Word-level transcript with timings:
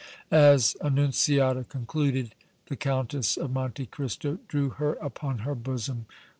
As 0.31 0.75
Annunziata 0.83 1.63
concluded, 1.63 2.33
the 2.69 2.75
Countess 2.75 3.37
of 3.37 3.51
Monte 3.51 3.85
Cristo 3.85 4.39
drew 4.47 4.69
her 4.69 4.93
upon 4.93 5.39
her 5.45 5.53
bosom. 5.53 6.07